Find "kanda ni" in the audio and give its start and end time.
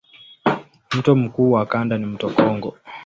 1.65-2.05